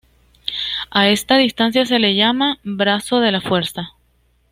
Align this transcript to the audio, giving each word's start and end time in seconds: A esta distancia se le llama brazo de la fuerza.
A 0.89 1.09
esta 1.09 1.37
distancia 1.37 1.85
se 1.85 1.99
le 1.99 2.15
llama 2.15 2.57
brazo 2.63 3.19
de 3.19 3.31
la 3.31 3.39
fuerza. 3.39 3.91